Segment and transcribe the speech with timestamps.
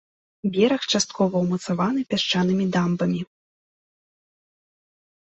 [0.53, 3.21] Бераг часткова ўмацаваны пясчанымі дамбамі.